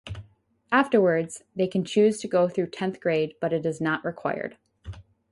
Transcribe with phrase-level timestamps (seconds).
[0.71, 4.57] Afterwards they can choose to go through tenth grade but it is not required.